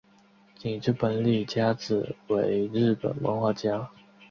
[0.63, 3.87] 井之本理佳子为日本漫画家。